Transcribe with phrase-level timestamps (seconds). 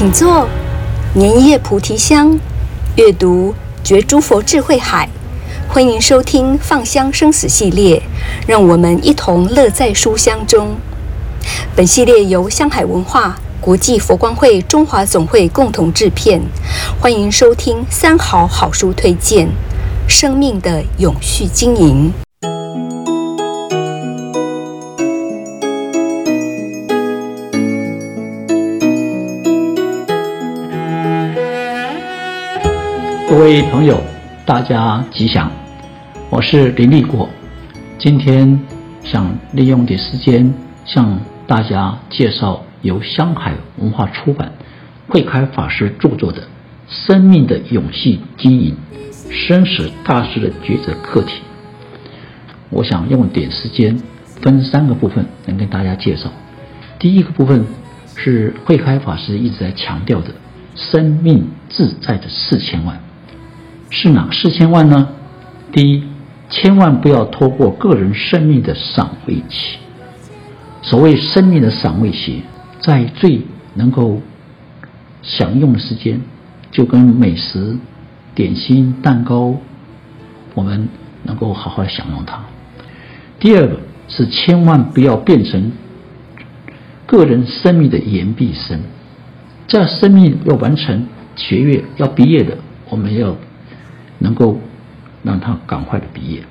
[0.00, 0.48] 请坐。
[1.14, 2.40] 莲叶菩提香，
[2.96, 3.54] 阅读
[3.84, 5.06] 觉诸佛智慧海。
[5.68, 8.02] 欢迎收听《放香生死》系列，
[8.46, 10.74] 让我们一同乐在书香中。
[11.76, 16.40] 本系列由香海文化、国际佛光会中华总会共同制片。
[16.98, 19.48] 欢迎收听三好好书推荐，
[20.08, 22.10] 《生命的永续经营》。
[33.40, 33.98] 各位朋友，
[34.44, 35.50] 大家吉祥，
[36.28, 37.26] 我是林立果。
[37.98, 38.60] 今天
[39.02, 40.52] 想利用点时间
[40.84, 44.52] 向大家介绍由香海文化出版、
[45.08, 46.42] 慧开法师著作的
[46.86, 48.76] 《生命的永续经营：
[49.30, 51.38] 生死大事的抉择课题》。
[52.68, 54.02] 我想用点时间
[54.42, 56.30] 分三个部分能跟大家介绍。
[56.98, 57.64] 第一个部分
[58.16, 60.34] 是慧开法师一直在强调的
[60.76, 63.00] “生命自在的四千万”。
[63.90, 65.08] 是哪四千万呢？
[65.72, 66.04] 第一，
[66.48, 69.78] 千万不要拖过个人生命的赏味期。
[70.80, 72.42] 所谓生命的赏味期，
[72.80, 73.42] 在最
[73.74, 74.20] 能够
[75.22, 76.20] 享用的时间，
[76.70, 77.76] 就跟美食、
[78.34, 79.56] 点心、蛋糕，
[80.54, 80.88] 我们
[81.24, 82.40] 能够好好享用它。
[83.40, 85.72] 第二个是千万不要变成
[87.06, 88.80] 个人生命的延毕生。
[89.66, 92.56] 这生命要完成学业要毕业的，
[92.88, 93.36] 我们要。
[94.20, 94.60] 能够
[95.24, 96.44] 让他赶快的毕业。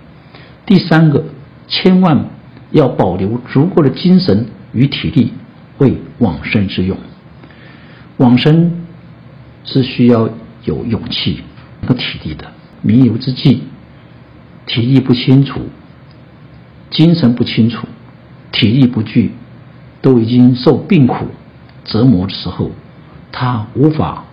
[0.66, 1.24] 第三个，
[1.68, 2.26] 千万
[2.72, 5.32] 要保留足够的精神与体力
[5.78, 6.98] 为往生之用。
[8.18, 8.86] 往生
[9.64, 10.30] 是需要
[10.66, 11.40] 有勇气
[11.88, 12.46] 和体力的。
[12.82, 13.64] 弥留之际，
[14.66, 15.62] 体力不清楚，
[16.90, 17.88] 精神不清楚，
[18.52, 19.32] 体力不具，
[20.02, 21.28] 都已经受病苦
[21.84, 22.72] 折磨的时候，
[23.32, 24.24] 他无法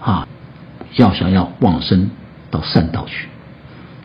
[0.00, 0.26] 啊，
[0.96, 2.10] 要想要往生。
[2.54, 3.26] 到善道去。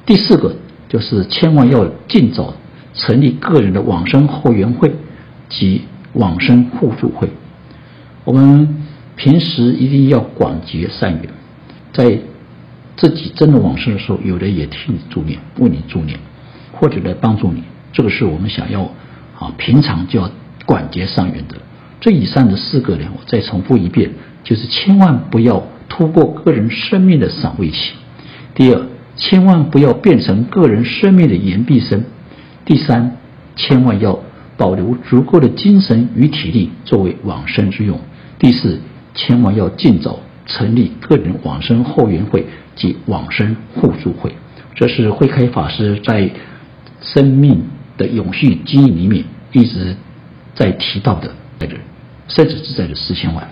[0.08, 0.56] 第四个
[0.88, 2.56] 就是千万要尽早
[2.96, 4.92] 成立个人的往生后援会
[5.48, 5.84] 及
[6.14, 7.30] 往生互助会。
[8.26, 8.84] 我们
[9.16, 11.30] 平时一定要广结善缘，
[11.94, 12.20] 在
[12.98, 16.18] 自己真的往生的时候，有人也替你助念，为你助念，
[16.74, 17.64] 或者来帮助你。
[17.94, 18.82] 这个是我们想要
[19.38, 20.30] 啊，平常就要
[20.66, 21.56] 广结善缘的。
[22.02, 24.10] 这以上的四个呢，我再重复一遍，
[24.44, 27.94] 就是千万不要突破个人生命的赏味期。
[28.60, 28.82] 第二，
[29.16, 32.02] 千万不要变成个人生命的延毕生；
[32.66, 33.16] 第三，
[33.56, 34.20] 千万要
[34.58, 37.96] 保留足够的精神与体力作为往生之用；
[38.38, 38.82] 第四，
[39.16, 44.36] 千万要尽早成立个人往生后援会及往生互助会。
[44.76, 46.30] 这是慧开法师在
[47.00, 47.64] 生命
[47.98, 49.96] 的永续经营里面一直
[50.54, 51.78] 在提到的这个
[52.28, 53.48] 生死自在的四千万。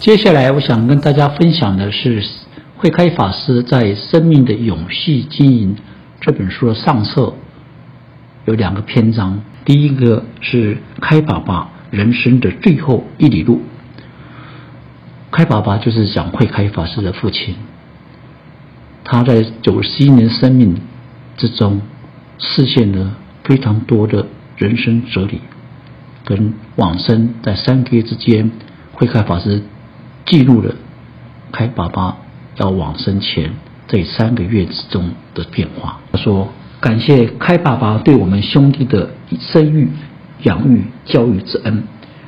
[0.00, 2.24] 接下来，我想跟大家分享的是
[2.76, 5.74] 慧开法师在《生命的永续经营》
[6.20, 7.34] 这本书的上册
[8.44, 9.42] 有两个篇章。
[9.64, 13.60] 第一个是开爸爸人生的最后一里路。
[15.32, 17.56] 开爸爸就是讲慧开法师的父亲，
[19.02, 20.80] 他在九十一年生命
[21.36, 21.82] 之中，
[22.38, 24.26] 实现了非常多的
[24.56, 25.40] 人生哲理，
[26.24, 28.52] 跟往生在三个月之间，
[28.92, 29.60] 慧开法师。
[30.28, 30.74] 记录了
[31.50, 32.14] 开爸爸
[32.58, 33.50] 要往生前
[33.86, 35.98] 这三个月之中的变化。
[36.12, 36.46] 他说
[36.80, 39.08] ：“感谢开爸爸对我们兄弟的
[39.40, 39.88] 生育、
[40.42, 41.82] 养育、教育之恩，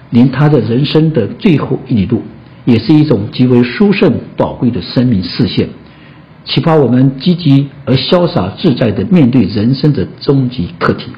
[0.08, 2.22] 连他的人生的最后一里路，
[2.64, 5.68] 也是一种极为殊胜宝贵的生命示现，
[6.46, 11.12] 启发我们积极而潇洒自在地面对人生的终极课题。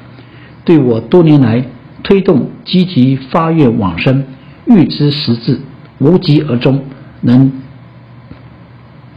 [0.65, 1.65] 对我多年来
[2.03, 4.25] 推动积极发愿往生、
[4.65, 5.57] 预知时至。”
[6.03, 6.83] 无疾而终，
[7.21, 7.49] 能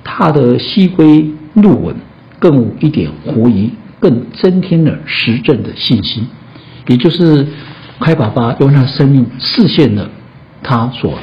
[0.05, 1.97] 踏得西归路稳，
[2.39, 6.29] 更无一点狐疑，更增添了实证的信心。
[6.87, 7.49] 也就是
[7.99, 10.09] 开爸爸用他生命实现了
[10.63, 11.19] 他所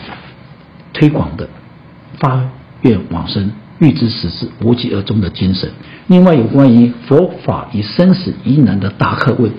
[0.92, 1.48] 推广的
[2.20, 2.44] 发
[2.82, 3.50] 愿往生、
[3.80, 5.70] 预知时至、无疾而终的精神。
[6.08, 9.50] 另外，有关于佛法与生死疑难的大课问，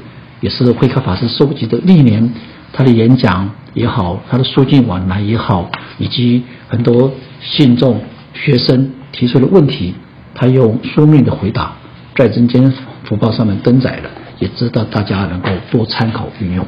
[0.42, 2.30] 也是慧开法师收集的历年
[2.74, 3.50] 他的演讲。
[3.74, 5.68] 也好，他的书信往来也好，
[5.98, 7.10] 以及很多
[7.40, 8.00] 信众、
[8.32, 9.92] 学生提出的问题，
[10.32, 11.72] 他用书面的回答，
[12.14, 12.72] 在《人间
[13.02, 16.64] 福报》上面登载了，也知道大家能够多参考运用。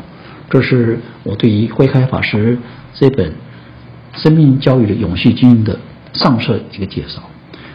[0.50, 2.58] 这是我对于慧开法师
[2.92, 3.32] 这本
[4.16, 5.78] 生命教育的永续经营的
[6.12, 7.22] 上册一个介绍。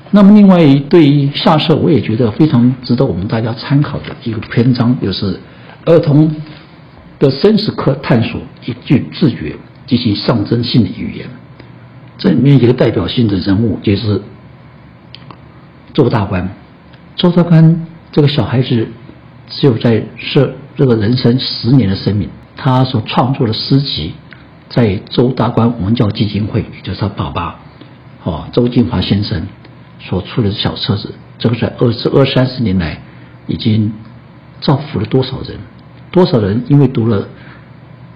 [0.10, 0.58] 那么，另外
[0.90, 5.40] 对于下册，我也觉得非常值得我们大家参考的一个篇章，就是
[5.86, 6.36] 儿童
[7.22, 11.30] 的生死课探索一句自觉及其象征性的语言。
[12.18, 14.22] 这里面一个代表性的人物就是
[15.94, 16.50] 周大观。
[17.16, 18.88] 周大观这个小孩子
[19.48, 20.04] 只有在
[20.34, 22.28] 这这个人生十年的生命，
[22.58, 24.14] 他所创作的诗集，
[24.70, 27.60] 在周大观文教基金会，也就是他爸爸，
[28.24, 29.48] 哦，周金华先生
[30.00, 33.00] 所出的小册子，这个在二十二三十年来，
[33.46, 33.94] 已经
[34.60, 35.60] 造福了多少人？
[36.12, 37.28] 多少人因为读了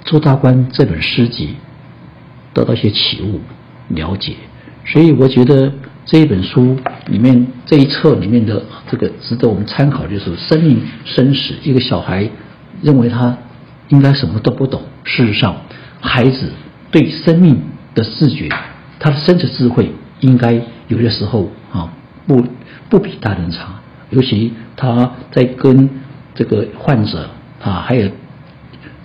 [0.03, 1.56] 周大观这本诗集，
[2.53, 3.42] 得到一些启悟、
[3.89, 4.36] 了解。
[4.86, 5.71] 所以我觉得
[6.06, 6.77] 这一本书
[7.07, 11.56] 里面这一册里面的这个值得我们参考，就是生命生死。
[11.63, 12.30] 一个小孩
[12.81, 13.38] 认为他
[13.88, 15.56] 应该什么都不懂，事实上，
[16.01, 16.51] 孩子
[16.92, 17.59] 对生命
[17.95, 18.50] 的自觉，
[19.00, 21.92] 他的生死智慧，应该有些时候啊，
[22.27, 22.45] 不
[22.89, 23.81] 不比大人差。
[24.12, 25.89] 尤其他在跟
[26.36, 27.31] 这个患者
[27.66, 28.10] 啊，还有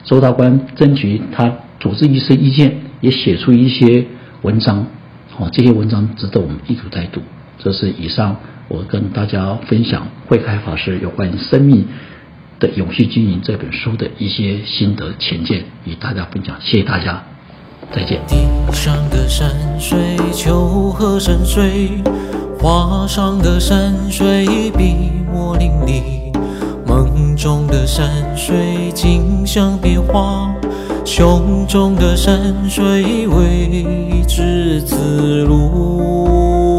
[0.04, 4.04] 周大官争取他主治医师意见，也写出一些
[4.42, 4.86] 文章。
[5.38, 7.22] 哦，这些文章值得我们一读再读。
[7.58, 8.36] 这是以上
[8.68, 11.86] 我跟大家分享慧开法师有关于《生命
[12.58, 16.54] 的永续经营》这本书的一些心得浅见，与大家分享。
[16.60, 17.22] 谢谢大家，
[17.90, 18.20] 再见。
[18.26, 18.36] 地
[18.72, 19.48] 上的山
[19.80, 19.98] 水，
[20.34, 22.04] 丘壑深邃，
[22.58, 26.29] 画上的山水，笔墨淋漓。
[27.40, 30.54] 中的山水，景象变化。
[31.06, 32.38] 胸中的山
[32.68, 36.69] 水，未知此路。